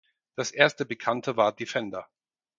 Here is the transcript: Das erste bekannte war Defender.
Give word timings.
Das 0.35 0.49
erste 0.49 0.83
bekannte 0.83 1.37
war 1.37 1.51
Defender. 1.51 2.09